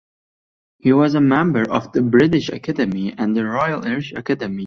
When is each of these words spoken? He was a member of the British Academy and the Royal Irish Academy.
He 0.79 0.93
was 0.93 1.13
a 1.13 1.21
member 1.21 1.69
of 1.71 1.91
the 1.91 2.01
British 2.01 2.49
Academy 2.49 3.13
and 3.15 3.35
the 3.37 3.45
Royal 3.45 3.85
Irish 3.85 4.13
Academy. 4.13 4.59